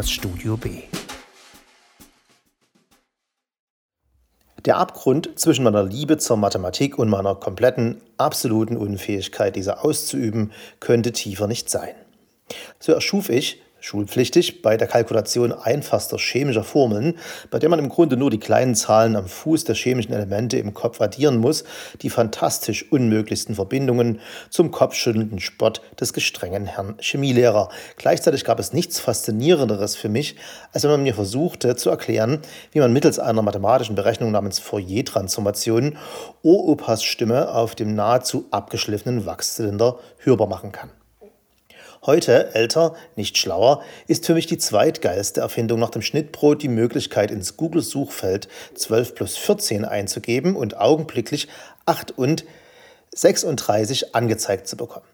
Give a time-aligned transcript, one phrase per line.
[0.00, 0.84] das Studio B.
[4.64, 11.12] Der Abgrund zwischen meiner Liebe zur Mathematik und meiner kompletten, absoluten Unfähigkeit, diese auszuüben, könnte
[11.12, 11.94] tiefer nicht sein.
[12.78, 17.18] So erschuf ich schulpflichtig bei der Kalkulation einfachster chemischer Formeln,
[17.50, 20.74] bei der man im Grunde nur die kleinen Zahlen am Fuß der chemischen Elemente im
[20.74, 21.64] Kopf addieren muss,
[22.02, 27.70] die fantastisch unmöglichsten Verbindungen zum kopfschüttelnden Spott des gestrengen Herrn Chemielehrer.
[27.96, 30.36] Gleichzeitig gab es nichts Faszinierenderes für mich,
[30.72, 32.40] als wenn man mir versuchte zu erklären,
[32.72, 35.96] wie man mittels einer mathematischen Berechnung namens Fourier-Transformation
[36.42, 40.90] Oropas Stimme auf dem nahezu abgeschliffenen Wachszylinder hörbar machen kann.
[42.06, 47.30] Heute, älter, nicht schlauer, ist für mich die zweitgeilste Erfindung nach dem Schnittbrot die Möglichkeit,
[47.30, 51.48] ins Google-Suchfeld 12 plus 14 einzugeben und augenblicklich
[51.84, 52.46] 8 und
[53.14, 55.04] 36 angezeigt zu bekommen.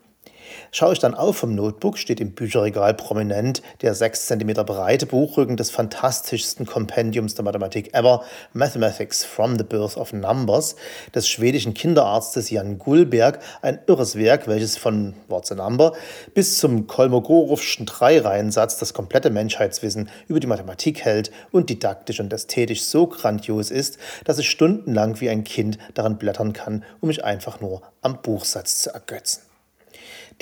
[0.73, 5.57] Schaue ich dann auf vom Notebook, steht im Bücherregal prominent der 6 cm breite Buchrücken
[5.57, 10.77] des fantastischsten Kompendiums der Mathematik ever, Mathematics from the Birth of Numbers,
[11.15, 15.93] des schwedischen Kinderarztes Jan Gullberg, ein irres Werk, welches von What's a Number
[16.35, 22.85] bis zum Kolmogorowschen Dreireihensatz das komplette Menschheitswissen über die Mathematik hält und didaktisch und ästhetisch
[22.85, 27.61] so grandios ist, dass ich stundenlang wie ein Kind daran blättern kann, um mich einfach
[27.61, 29.43] nur am Buchsatz zu ergötzen.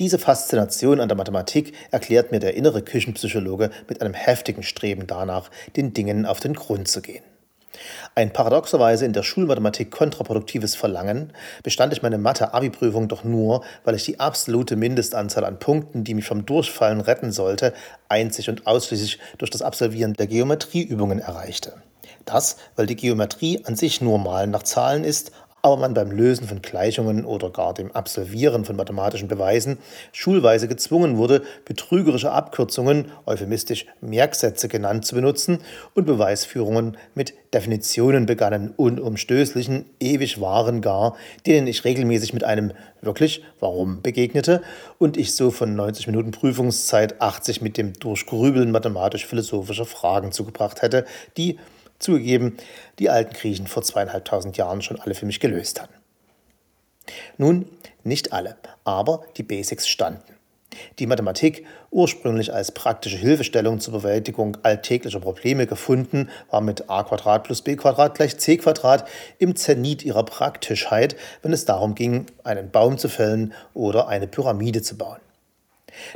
[0.01, 5.51] Diese Faszination an der Mathematik erklärt mir der innere Küchenpsychologe mit einem heftigen Streben danach,
[5.77, 7.23] den Dingen auf den Grund zu gehen.
[8.17, 14.05] Ein paradoxerweise in der Schulmathematik kontraproduktives Verlangen, bestand ich meine Mathe-Abi-Prüfung doch nur, weil ich
[14.05, 17.73] die absolute Mindestanzahl an Punkten, die mich vom Durchfallen retten sollte,
[18.09, 21.75] einzig und ausschließlich durch das Absolvieren der Geometrieübungen erreichte.
[22.25, 25.31] Das, weil die Geometrie an sich nur Malen nach Zahlen ist,
[25.65, 29.79] aber man beim Lösen von Gleichungen oder gar dem Absolvieren von mathematischen Beweisen
[30.13, 35.61] schulweise gezwungen wurde, betrügerische Abkürzungen, euphemistisch Merksätze genannt, zu benutzen
[35.95, 41.17] und Beweisführungen mit Definitionen begannen, unumstößlichen, ewig wahren gar,
[41.47, 44.61] denen ich regelmäßig mit einem wirklich warum begegnete
[44.99, 51.07] und ich so von 90 Minuten Prüfungszeit 80 mit dem Durchgrübeln mathematisch-philosophischer Fragen zugebracht hätte,
[51.39, 51.59] die
[52.05, 52.59] Zugegeben,
[52.99, 55.95] die alten Griechen vor zweieinhalbtausend Jahren schon alle für mich gelöst hatten.
[57.39, 57.67] Nun,
[58.03, 60.35] nicht alle, aber die Basics standen.
[60.99, 67.03] Die Mathematik, ursprünglich als praktische Hilfestellung zur Bewältigung alltäglicher Probleme gefunden, war mit a
[67.39, 68.61] plus b gleich c
[69.39, 74.83] im Zenit ihrer Praktischheit, wenn es darum ging, einen Baum zu fällen oder eine Pyramide
[74.83, 75.24] zu bauen.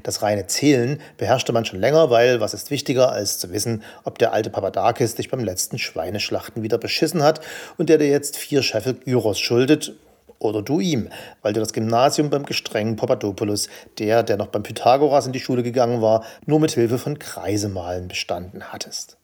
[0.02, 4.18] Das reine Zählen beherrschte man schon länger, weil was ist wichtiger, als zu wissen, ob
[4.18, 7.40] der alte Papadakis dich beim letzten Schweineschlachten wieder beschissen hat
[7.76, 9.94] und der dir jetzt vier Scheffel Gyros schuldet,
[10.38, 11.08] oder du ihm,
[11.42, 13.68] weil du das Gymnasium beim gestrengen Papadopoulos,
[13.98, 18.08] der, der noch beim Pythagoras in die Schule gegangen war, nur mit Hilfe von Kreisemalen
[18.08, 19.17] bestanden hattest.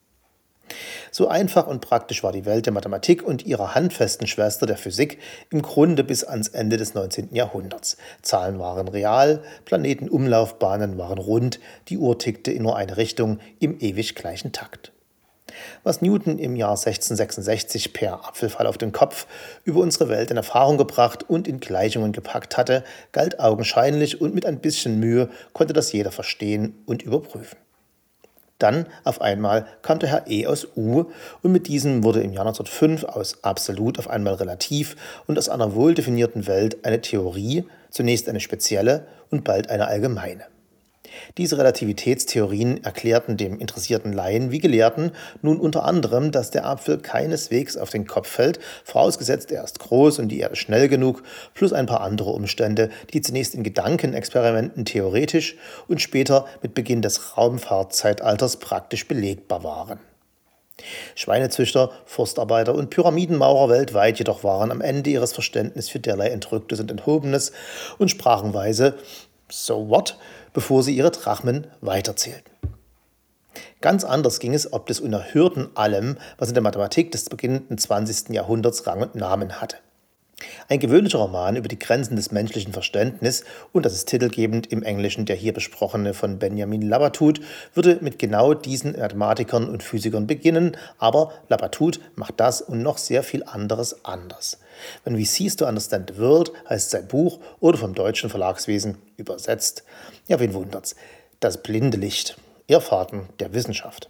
[1.11, 5.19] So einfach und praktisch war die Welt der Mathematik und ihrer handfesten Schwester der Physik
[5.49, 7.33] im Grunde bis ans Ende des 19.
[7.33, 7.97] Jahrhunderts.
[8.21, 14.15] Zahlen waren real, Planetenumlaufbahnen waren rund, die Uhr tickte in nur eine Richtung im ewig
[14.15, 14.91] gleichen Takt.
[15.83, 19.27] Was Newton im Jahr 1666 per Apfelfall auf den Kopf
[19.63, 24.45] über unsere Welt in Erfahrung gebracht und in Gleichungen gepackt hatte, galt augenscheinlich und mit
[24.45, 27.57] ein bisschen Mühe konnte das jeder verstehen und überprüfen.
[28.57, 31.05] Dann auf einmal kam der Herr E aus U
[31.41, 34.95] und mit diesem wurde im Jahr 1905 aus absolut auf einmal relativ
[35.27, 40.45] und aus einer wohldefinierten Welt eine Theorie, zunächst eine spezielle und bald eine allgemeine.
[41.37, 45.11] Diese Relativitätstheorien erklärten dem interessierten Laien wie Gelehrten
[45.41, 50.19] nun unter anderem, dass der Apfel keineswegs auf den Kopf fällt, vorausgesetzt er ist groß
[50.19, 55.57] und die Erde schnell genug, plus ein paar andere Umstände, die zunächst in Gedankenexperimenten theoretisch
[55.87, 59.99] und später mit Beginn des Raumfahrtzeitalters praktisch belegbar waren.
[61.15, 66.91] Schweinezüchter, Forstarbeiter und Pyramidenmaurer weltweit jedoch waren am Ende ihres Verständnisses für derlei Entrücktes und
[66.91, 67.53] Enthobenes
[67.97, 68.95] und sprachen weise,
[69.49, 70.17] so what,
[70.55, 72.51] bevor sie ihre Drachmen weiterzählten.
[73.81, 78.29] Ganz anders ging es ob des Unerhörten allem, was in der Mathematik des beginnenden 20.
[78.29, 79.77] Jahrhunderts Rang und Namen hatte.
[80.67, 85.25] Ein gewöhnlicher Roman über die Grenzen des menschlichen Verständnisses und das ist titelgebend im Englischen
[85.25, 87.39] der hier besprochene von Benjamin Labatut
[87.73, 93.23] würde mit genau diesen Mathematikern und Physikern beginnen, aber Labatut macht das und noch sehr
[93.23, 94.59] viel anderes anders.
[95.05, 99.83] When we cease to understand the world heißt sein Buch oder vom deutschen Verlagswesen übersetzt.
[100.27, 100.95] Ja, wen wundert's?
[101.39, 102.37] Das blinde Licht.
[102.67, 104.09] Irrfahrten der Wissenschaft.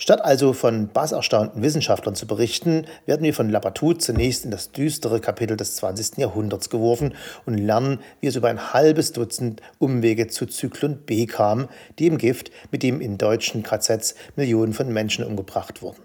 [0.00, 5.20] Statt also von basserstaunten Wissenschaftlern zu berichten, werden wir von Labatut zunächst in das düstere
[5.20, 6.16] Kapitel des 20.
[6.16, 7.14] Jahrhunderts geworfen
[7.44, 11.68] und lernen, wie es über ein halbes Dutzend Umwege zu Zyklon B kam,
[11.98, 16.02] dem Gift, mit dem in deutschen KZs Millionen von Menschen umgebracht wurden.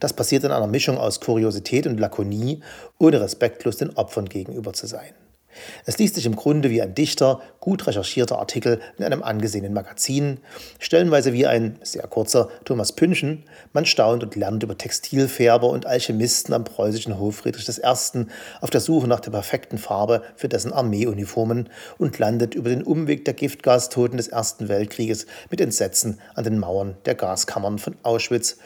[0.00, 2.62] Das passiert in einer Mischung aus Kuriosität und Lakonie,
[2.98, 5.12] ohne respektlos den Opfern gegenüber zu sein.
[5.84, 10.38] Es liest sich im Grunde wie ein dichter, gut recherchierter Artikel in einem angesehenen Magazin,
[10.78, 13.44] stellenweise wie ein sehr kurzer Thomas Pünchen.
[13.72, 18.26] Man staunt und lernt über Textilfärber und Alchemisten am preußischen Hof Friedrich I.
[18.60, 23.24] auf der Suche nach der perfekten Farbe für dessen Armeeuniformen und landet über den Umweg
[23.24, 28.58] der Giftgastoten des Ersten Weltkrieges mit Entsetzen an den Mauern der Gaskammern von Auschwitz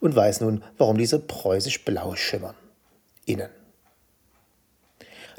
[0.00, 2.54] und weiß nun, warum diese preußisch blau schimmern.
[3.24, 3.61] Innen.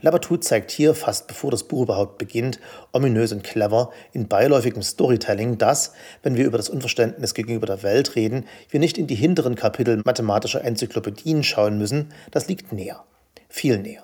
[0.04, 2.60] Labatut zeigt hier, fast bevor das Buch überhaupt beginnt,
[2.92, 8.18] ominös und clever in beiläufigem Storytelling, dass, wenn wir über das Unverständnis gegenüber der Welt
[8.18, 13.06] reden, wir nicht in die hinteren Kapitel mathematischer Enzyklopädien schauen müssen, das liegt näher.
[13.48, 14.04] Viel näher.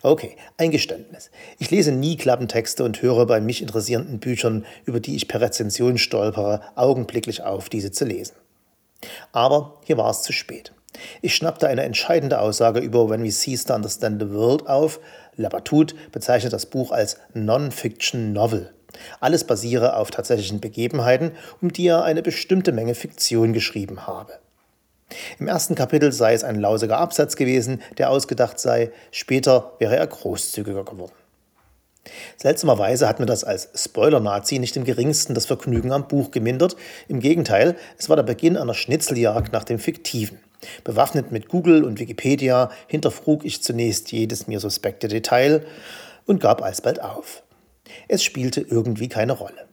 [0.00, 1.30] Okay, ein Geständnis.
[1.58, 5.98] Ich lese nie Klappentexte und höre bei mich interessierenden Büchern, über die ich per Rezension
[5.98, 8.36] stolpere, augenblicklich auf, diese zu lesen.
[9.32, 10.72] Aber hier war es zu spät.
[11.20, 15.00] Ich schnappte eine entscheidende Aussage über When We Cease to Understand the World auf.
[15.36, 18.72] Labatut bezeichnet das Buch als Non-Fiction Novel.
[19.20, 24.32] Alles basiere auf tatsächlichen Begebenheiten, um die er eine bestimmte Menge Fiktion geschrieben habe.
[25.38, 30.06] Im ersten Kapitel sei es ein lausiger Absatz gewesen, der ausgedacht sei, später wäre er
[30.06, 31.12] großzügiger geworden.
[32.36, 36.76] Seltsamerweise hat mir das als Spoiler-Nazi nicht im geringsten das Vergnügen am Buch gemindert.
[37.06, 40.38] Im Gegenteil, es war der Beginn einer Schnitzeljagd nach dem Fiktiven.
[40.84, 45.64] Bewaffnet mit Google und Wikipedia hinterfrug ich zunächst jedes mir suspekte Detail
[46.26, 47.42] und gab alsbald auf.
[48.08, 49.66] Es spielte irgendwie keine Rolle.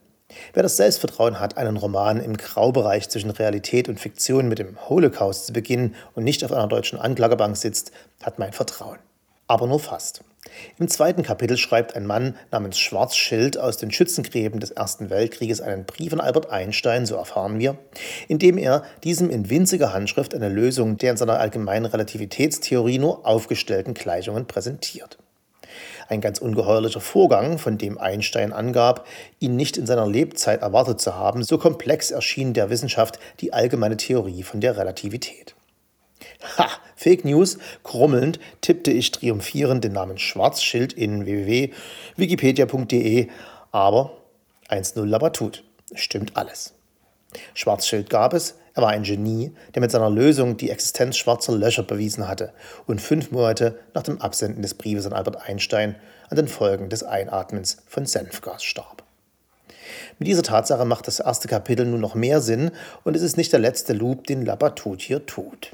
[0.54, 5.48] Wer das Selbstvertrauen hat, einen Roman im Graubereich zwischen Realität und Fiktion mit dem Holocaust
[5.48, 7.92] zu beginnen und nicht auf einer deutschen Anklagebank sitzt,
[8.22, 9.00] hat mein Vertrauen.
[9.48, 10.24] Aber nur fast.
[10.78, 15.86] Im zweiten Kapitel schreibt ein Mann namens Schwarzschild aus den Schützengräben des Ersten Weltkrieges einen
[15.86, 17.78] Brief an Albert Einstein, so erfahren wir,
[18.28, 23.26] in dem er diesem in winziger Handschrift eine Lösung der in seiner allgemeinen Relativitätstheorie nur
[23.26, 25.18] aufgestellten Gleichungen präsentiert.
[26.08, 29.08] Ein ganz ungeheuerlicher Vorgang, von dem Einstein angab,
[29.40, 33.98] ihn nicht in seiner Lebzeit erwartet zu haben, so komplex erschien der Wissenschaft die allgemeine
[33.98, 35.56] Theorie von der Relativität.
[36.58, 37.58] Ha, Fake News.
[37.84, 43.28] Krummelnd tippte ich triumphierend den Namen Schwarzschild in www.wikipedia.de,
[43.72, 44.18] aber
[44.70, 45.64] 1-0 Labatut.
[45.94, 46.74] Stimmt alles.
[47.54, 51.84] Schwarzschild gab es, er war ein Genie, der mit seiner Lösung die Existenz schwarzer Löcher
[51.84, 52.54] bewiesen hatte
[52.88, 55.96] und fünf Monate nach dem Absenden des Briefes an Albert Einstein
[56.30, 59.04] an den Folgen des Einatmens von Senfgas starb.
[60.20, 62.72] Mit dieser Tatsache macht das erste Kapitel nun noch mehr Sinn
[63.04, 65.72] und es ist nicht der letzte Loop, den Labatut hier tut.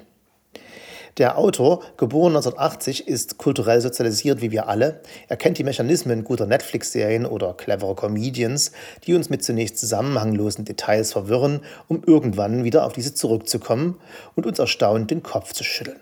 [1.18, 5.02] Der Autor, geboren 1980, ist kulturell sozialisiert wie wir alle.
[5.28, 8.72] Er kennt die Mechanismen guter Netflix-Serien oder cleverer Comedians,
[9.06, 14.00] die uns mit zunächst zusammenhanglosen Details verwirren, um irgendwann wieder auf diese zurückzukommen
[14.36, 16.00] und uns erstaunt den Kopf zu schütteln.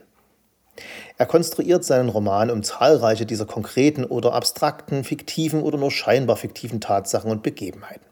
[1.18, 6.80] Er konstruiert seinen Roman um zahlreiche dieser konkreten oder abstrakten, fiktiven oder nur scheinbar fiktiven
[6.80, 8.09] Tatsachen und Begebenheiten.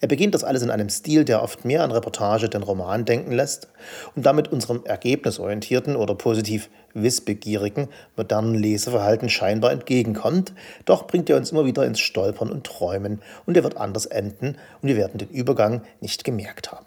[0.00, 3.32] Er beginnt das alles in einem Stil, der oft mehr an Reportage denn Roman denken
[3.32, 3.68] lässt
[4.14, 10.52] und damit unserem ergebnisorientierten oder positiv wissbegierigen modernen Leseverhalten scheinbar entgegenkommt,
[10.84, 14.56] doch bringt er uns immer wieder ins Stolpern und Träumen und er wird anders enden
[14.82, 16.86] und wir werden den Übergang nicht gemerkt haben.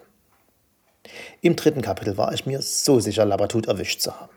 [1.40, 4.32] Im dritten Kapitel war ich mir so sicher, Labatut erwischt zu haben.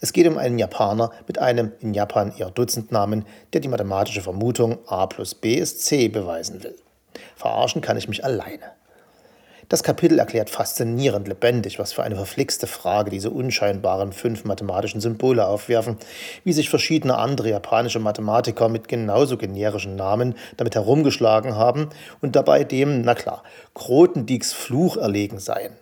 [0.00, 4.78] Es geht um einen Japaner mit einem in Japan eher Dutzendnamen, der die mathematische Vermutung
[4.86, 6.76] a plus b ist c beweisen will.
[7.36, 8.72] Verarschen kann ich mich alleine.
[9.68, 15.46] Das Kapitel erklärt faszinierend lebendig, was für eine verflixte Frage diese unscheinbaren fünf mathematischen Symbole
[15.46, 15.96] aufwerfen,
[16.44, 21.88] wie sich verschiedene andere japanische Mathematiker mit genauso generischen Namen damit herumgeschlagen haben
[22.20, 23.42] und dabei dem, na klar,
[23.72, 25.72] Grotendiegs Fluch erlegen seien.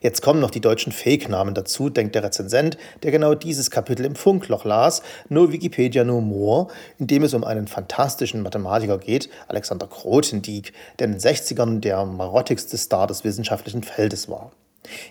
[0.00, 4.16] Jetzt kommen noch die deutschen Fake-Namen dazu, denkt der Rezensent, der genau dieses Kapitel im
[4.16, 9.86] Funkloch las, nur Wikipedia no more, in dem es um einen fantastischen Mathematiker geht, Alexander
[9.86, 14.52] Grothendieck, der in den 60ern der marottigste Star des wissenschaftlichen Feldes war.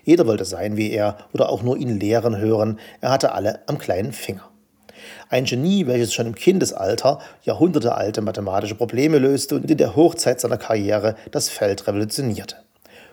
[0.04, 3.78] Jeder wollte sein wie er oder auch nur ihn lehren hören, er hatte alle am
[3.78, 4.50] kleinen Finger.
[5.30, 10.58] Ein Genie, welches schon im Kindesalter jahrhundertealte mathematische Probleme löste und in der Hochzeit seiner
[10.58, 12.58] Karriere das Feld revolutionierte.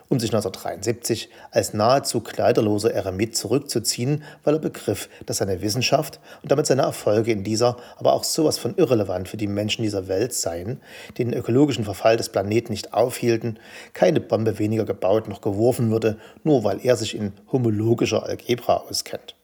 [0.09, 6.51] Um sich 1973 als nahezu kleiderloser Eremit zurückzuziehen, weil er begriff, dass seine Wissenschaft und
[6.51, 10.33] damit seine Erfolge in dieser, aber auch sowas von irrelevant für die Menschen dieser Welt
[10.33, 10.81] seien,
[11.17, 13.59] die den ökologischen Verfall des Planeten nicht aufhielten,
[13.93, 19.35] keine Bombe weniger gebaut noch geworfen würde, nur weil er sich in homologischer Algebra auskennt.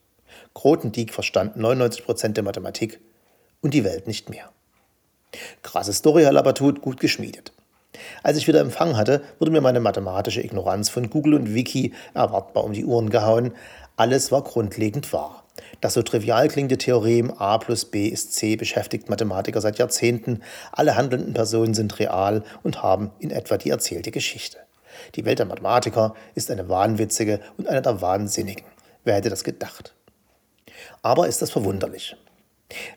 [0.55, 2.99] Grothendieck verstand 99 Prozent der Mathematik
[3.61, 4.49] und die Welt nicht mehr.
[5.61, 7.54] Krasse Story, Labatut, gut geschmiedet.
[8.23, 12.63] Als ich wieder Empfang hatte, wurde mir meine mathematische Ignoranz von Google und Wiki erwartbar
[12.63, 13.53] um die Ohren gehauen.
[13.95, 15.43] Alles war grundlegend wahr.
[15.81, 20.41] Das so trivial klingende Theorem a plus b ist c beschäftigt Mathematiker seit Jahrzehnten.
[20.71, 24.57] Alle handelnden Personen sind real und haben in etwa die erzählte Geschichte.
[25.15, 28.65] Die Welt der Mathematiker ist eine wahnwitzige und eine der Wahnsinnigen.
[29.03, 29.93] Wer hätte das gedacht?
[31.01, 32.15] Aber ist das verwunderlich?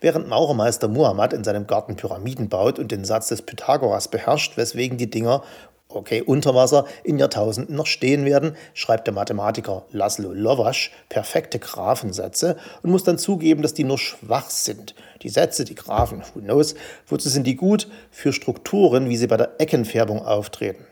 [0.01, 4.97] Während Maurermeister Muhammad in seinem Garten Pyramiden baut und den Satz des Pythagoras beherrscht, weswegen
[4.97, 5.43] die Dinger,
[5.89, 12.57] okay, unter Wasser in Jahrtausenden noch stehen werden, schreibt der Mathematiker Laszlo Lovasch perfekte Graphensätze
[12.83, 14.95] und muss dann zugeben, dass die nur schwach sind.
[15.23, 16.75] Die Sätze, die Graphen, who knows,
[17.07, 17.89] wozu sind die gut?
[18.11, 20.87] Für Strukturen, wie sie bei der Eckenfärbung auftreten.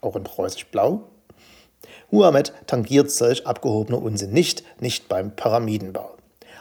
[0.00, 1.04] Auch in preußisch Blau?
[2.10, 6.19] Muhammad tangiert solch abgehobener Unsinn nicht, nicht beim Pyramidenbau.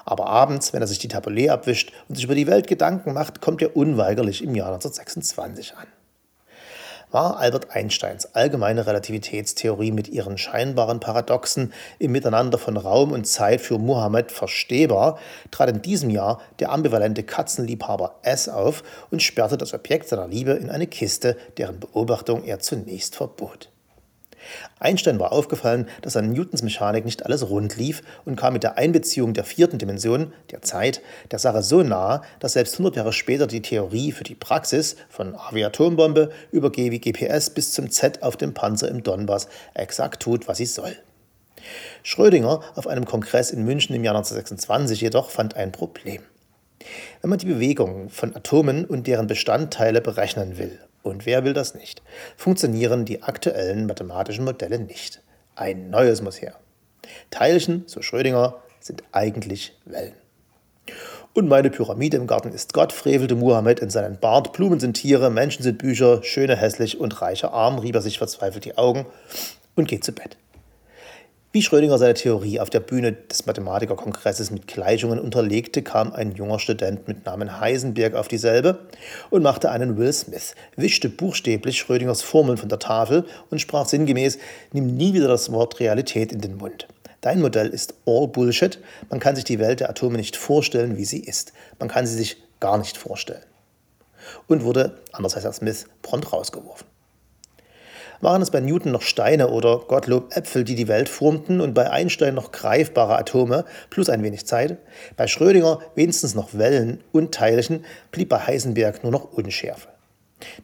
[0.10, 3.42] Aber abends, wenn er sich die Tabulé abwischt und sich über die Welt Gedanken macht,
[3.42, 5.86] kommt er unweigerlich im Jahr 1926 an.
[7.12, 13.62] War Albert Einsteins allgemeine Relativitätstheorie mit ihren scheinbaren Paradoxen im Miteinander von Raum und Zeit
[13.62, 15.20] für Mohammed verstehbar,
[15.51, 20.54] trat in diesem Jahr der ambivalente Katzenliebhaber S auf und sperrte das Objekt seiner Liebe
[20.54, 23.70] in eine Kiste, deren Beobachtung er zunächst verbot.
[24.79, 28.77] Einstein war aufgefallen, dass an Newtons Mechanik nicht alles rund lief und kam mit der
[28.77, 31.01] Einbeziehung der vierten Dimension, der Zeit,
[31.32, 35.36] der Sache so nahe, dass selbst 100 Jahre später die Theorie für die Praxis von
[35.36, 39.48] A wie Atombombe über G wie GPS bis zum Z auf dem Panzer im Donbass
[39.74, 40.96] exakt tut, was sie soll.
[42.03, 46.22] Schrödinger auf einem Kongress in München im Jahr 1926 jedoch fand ein Problem.
[47.22, 51.75] Wenn man die Bewegung von Atomen und deren Bestandteile berechnen will und wer will das
[51.75, 52.01] nicht?
[52.38, 55.22] Funktionieren die aktuellen mathematischen Modelle nicht.
[55.56, 56.56] Ein neues muss her.
[57.32, 60.13] Teilchen, so Schrödinger, sind eigentlich Wellen.
[61.34, 64.51] Und meine Pyramide im Garten ist Gott, frevelte Muhammad in seinen Bart.
[64.53, 68.65] Blumen sind Tiere, Menschen sind Bücher, schöne, hässlich und reicher arm, rieb er sich verzweifelt
[68.65, 69.06] die Augen
[69.75, 70.38] und geht zu Bett.
[71.51, 76.60] Wie Schrödinger seine Theorie auf der Bühne des Mathematikerkongresses mit Gleichungen unterlegte, kam ein junger
[76.60, 78.77] Student mit Namen Heisenberg auf dieselbe
[79.32, 84.38] und machte einen Will Smith, wischte buchstäblich Schrödingers Formeln von der Tafel und sprach sinngemäß:
[84.74, 86.88] Nimm nie wieder das Wort Realität in den Mund.
[87.22, 88.77] Dein Modell ist all Bullshit.
[89.10, 91.53] Man kann sich die Welt der Atome nicht vorstellen, wie sie ist.
[91.79, 93.41] Man kann sie sich gar nicht vorstellen.
[94.46, 96.86] Und wurde, anders als Smith, prompt rausgeworfen.
[98.21, 101.89] Waren es bei Newton noch Steine oder Gottlob Äpfel, die die Welt formten und bei
[101.89, 104.77] Einstein noch greifbare Atome plus ein wenig Zeit?
[105.15, 109.88] Bei Schrödinger wenigstens noch Wellen und Teilchen, blieb bei Heisenberg nur noch Unschärfe.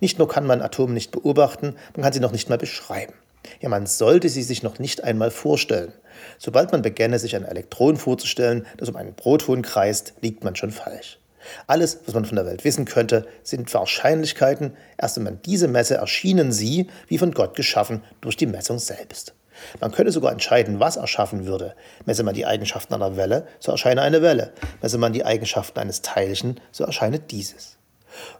[0.02, 3.14] Nicht nur kann man Atome nicht beobachten, man kann sie noch nicht mal beschreiben.
[3.62, 5.94] Ja, man sollte sie sich noch nicht einmal vorstellen.
[6.38, 10.72] Sobald man begänne, sich ein Elektron vorzustellen, das um einen Proton kreist, liegt man schon
[10.72, 11.20] falsch.
[11.68, 14.76] Alles, was man von der Welt wissen könnte, sind Wahrscheinlichkeiten.
[14.98, 19.34] Erst wenn man diese messe, erschienen sie, wie von Gott geschaffen, durch die Messung selbst.
[19.80, 21.76] Man könnte sogar entscheiden, was erschaffen würde.
[22.06, 24.54] Messe man die Eigenschaften einer Welle, so erscheine eine Welle.
[24.82, 27.78] Messe man die Eigenschaften eines Teilchen, so erscheine dieses.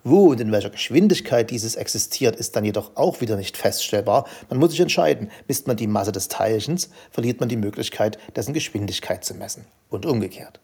[0.04, 4.26] Wo und in welcher Geschwindigkeit dieses existiert, ist dann jedoch auch wieder nicht feststellbar.
[4.50, 8.54] Man muss sich entscheiden, misst man die Masse des Teilchens, verliert man die Möglichkeit, dessen
[8.54, 9.66] Geschwindigkeit zu messen.
[9.90, 10.60] Und umgekehrt.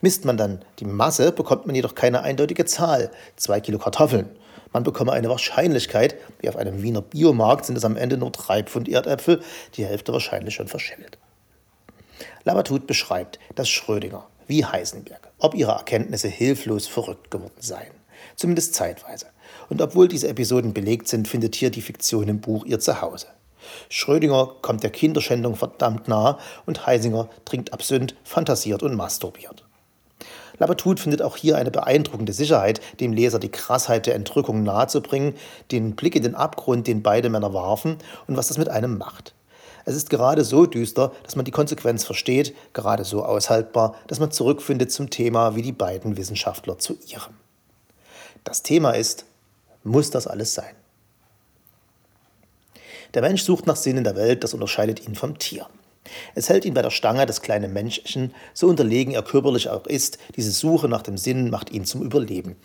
[0.00, 3.10] Misst man dann die Masse, bekommt man jedoch keine eindeutige Zahl.
[3.36, 4.28] Zwei Kilo Kartoffeln.
[4.72, 8.62] Man bekomme eine Wahrscheinlichkeit, wie auf einem Wiener Biomarkt sind es am Ende nur drei
[8.62, 9.40] Pfund Erdäpfel,
[9.74, 11.18] die Hälfte wahrscheinlich schon verschimmelt.
[12.44, 17.92] Labatut beschreibt, dass Schrödinger, wie Heisenberg, ob ihre Erkenntnisse hilflos verrückt geworden seien.
[18.36, 19.26] Zumindest zeitweise.
[19.68, 23.26] Und obwohl diese Episoden belegt sind, findet hier die Fiktion im Buch ihr Zuhause.
[23.88, 29.64] Schrödinger kommt der Kinderschändung verdammt nah und Heisinger trinkt Absinth, fantasiert und masturbiert.
[30.58, 35.34] Labatut findet auch hier eine beeindruckende Sicherheit, dem Leser die Krassheit der Entrückung nahezubringen,
[35.70, 39.34] den Blick in den Abgrund, den beide Männer warfen und was das mit einem macht.
[39.86, 44.30] Es ist gerade so düster, dass man die Konsequenz versteht, gerade so aushaltbar, dass man
[44.30, 47.34] zurückfindet zum Thema wie die beiden Wissenschaftler zu ihrem.
[48.44, 49.24] Das Thema ist,
[49.82, 50.74] muss das alles sein?
[53.14, 55.66] Der Mensch sucht nach Sinn in der Welt, das unterscheidet ihn vom Tier.
[56.34, 60.18] Es hält ihn bei der Stange, das kleine Menschchen, so unterlegen er körperlich auch ist,
[60.36, 62.56] diese Suche nach dem Sinn macht ihn zum Überlebenden.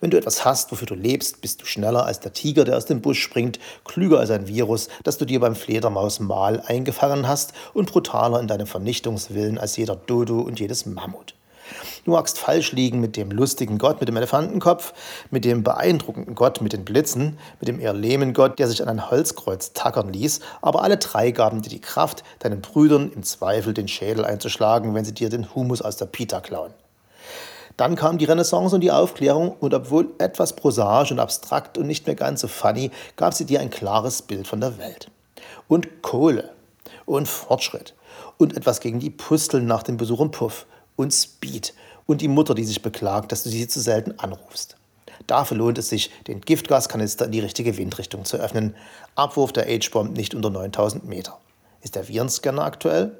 [0.00, 2.86] Wenn du etwas hast, wofür du lebst, bist du schneller als der Tiger, der aus
[2.86, 7.90] dem Busch springt, klüger als ein Virus, das du dir beim Fledermausmal eingefangen hast und
[7.90, 11.34] brutaler in deinem Vernichtungswillen als jeder Dodo und jedes Mammut.
[12.04, 14.92] Du magst falsch liegen mit dem lustigen Gott mit dem Elefantenkopf,
[15.30, 18.88] mit dem beeindruckenden Gott mit den Blitzen, mit dem eher lehmen Gott, der sich an
[18.88, 23.74] ein Holzkreuz tackern ließ, aber alle drei gaben dir die Kraft, deinen Brüdern im Zweifel
[23.74, 26.72] den Schädel einzuschlagen, wenn sie dir den Humus aus der Pita klauen.
[27.76, 32.06] Dann kam die Renaissance und die Aufklärung und obwohl etwas prosaisch und abstrakt und nicht
[32.06, 35.10] mehr ganz so funny, gab sie dir ein klares Bild von der Welt.
[35.68, 36.50] Und Kohle
[37.06, 37.94] und Fortschritt
[38.36, 40.66] und etwas gegen die Pusteln nach dem Besuch im Puff
[40.98, 41.72] und Speed
[42.06, 44.76] und die Mutter, die sich beklagt, dass du sie zu selten anrufst.
[45.26, 48.74] Dafür lohnt es sich, den Giftgaskanister in die richtige Windrichtung zu öffnen.
[49.14, 51.38] Abwurf der H-Bomb nicht unter 9000 Meter.
[51.82, 53.18] Ist der Virenscanner aktuell?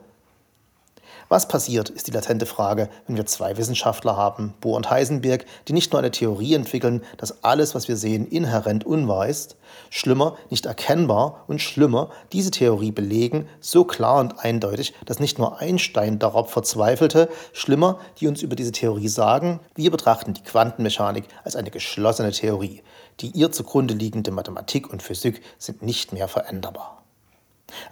[1.31, 5.75] Was passiert, ist die latente Frage, wenn wir zwei Wissenschaftler haben, Bohr und Heisenberg, die
[5.75, 9.57] nicht nur eine Theorie entwickeln, dass alles, was wir sehen, inhärent unwahr ist,
[9.91, 15.59] schlimmer, nicht erkennbar und schlimmer, diese Theorie belegen, so klar und eindeutig, dass nicht nur
[15.59, 21.57] Einstein darauf verzweifelte, schlimmer, die uns über diese Theorie sagen, wir betrachten die Quantenmechanik als
[21.57, 22.83] eine geschlossene Theorie.
[23.21, 27.03] Die ihr zugrunde liegende Mathematik und Physik sind nicht mehr veränderbar.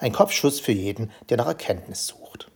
[0.00, 2.50] Ein Kopfschuss für jeden, der nach Erkenntnis sucht.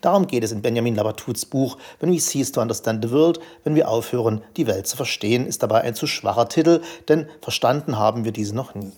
[0.00, 3.74] Darum geht es in Benjamin Labatuts Buch When We Cease to Understand the World, wenn
[3.74, 8.24] wir aufhören, die Welt zu verstehen, ist dabei ein zu schwacher Titel, denn verstanden haben
[8.24, 8.92] wir diese noch nie.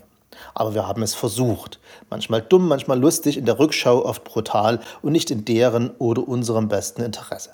[0.55, 1.79] Aber wir haben es versucht.
[2.11, 6.69] Manchmal dumm, manchmal lustig, in der Rückschau oft brutal und nicht in deren oder unserem
[6.69, 7.51] besten Interesse.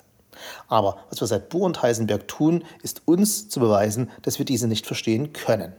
[0.67, 4.67] Aber was wir seit Bohr und Heisenberg tun, ist uns zu beweisen, dass wir diese
[4.67, 5.73] nicht verstehen können.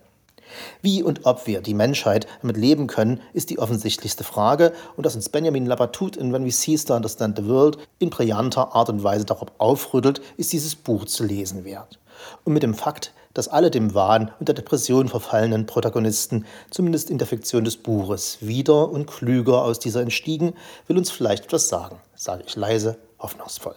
[0.82, 5.16] Wie und ob wir, die Menschheit, damit leben können, ist die offensichtlichste Frage und dass
[5.16, 9.02] uns Benjamin Labatut in When We Cease to Understand the World in brillanter Art und
[9.02, 11.99] Weise darauf aufrüttelt, ist dieses Buch zu lesen wert.
[12.44, 17.18] Und mit dem Fakt, dass alle dem Wahn und der Depression verfallenen Protagonisten, zumindest in
[17.18, 20.54] der Fiktion des Buches, wieder und klüger aus dieser entstiegen,
[20.87, 23.75] will uns vielleicht etwas sagen, sage ich leise, hoffnungsvoll.